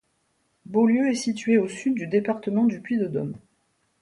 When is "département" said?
2.07-2.65